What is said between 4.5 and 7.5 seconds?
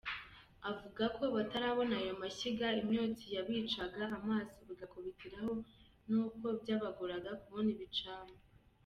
bigakubitiraho n’uko byabagoraga